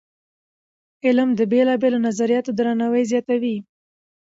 [1.05, 3.57] علم د بېلابېلو نظریاتو درناوی زیاتوي.